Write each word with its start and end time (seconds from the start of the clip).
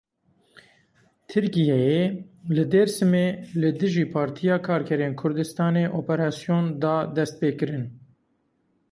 Tirkiyeyê 1.29 2.01
li 2.55 2.63
Dêrsimê 2.71 3.27
li 3.59 3.69
dijî 3.79 4.05
Partiya 4.15 4.55
Karkerên 4.67 5.13
Kurdistanê 5.21 5.85
operasyon 6.01 6.65
da 6.81 6.95
destpêkirin. 7.15 7.85